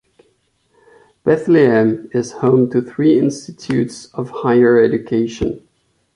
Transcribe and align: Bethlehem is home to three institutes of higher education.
Bethlehem 1.23 2.09
is 2.11 2.31
home 2.31 2.71
to 2.71 2.81
three 2.81 3.19
institutes 3.19 4.07
of 4.15 4.31
higher 4.31 4.81
education. 4.83 5.61